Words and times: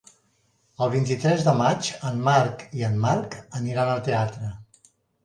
El 0.85 0.87
vint-i-tres 0.93 1.43
de 1.47 1.53
maig 1.59 1.89
en 2.11 2.17
Marc 2.29 2.63
i 2.79 2.87
en 2.87 2.97
Marc 3.05 3.37
aniran 3.61 3.93
al 3.93 4.03
teatre. 4.09 4.51